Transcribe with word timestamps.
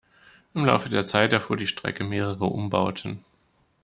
Im 0.55 0.65
Laufe 0.65 0.89
der 0.89 1.05
Zeit 1.05 1.31
erfuhr 1.31 1.57
die 1.57 1.67
Strecke 1.67 2.03
mehrere 2.03 2.45
Umbauten. 2.45 3.23